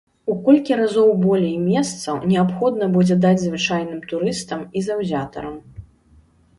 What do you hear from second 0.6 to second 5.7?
разоў болей месцаў неабходна будзе даць звычайным турыстам і заўзятарам.